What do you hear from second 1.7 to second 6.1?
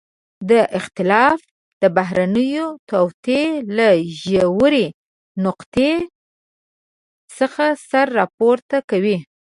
د بهرنيو توطئو له ژورې نقطې